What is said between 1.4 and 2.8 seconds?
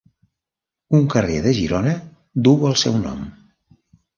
de Girona duu el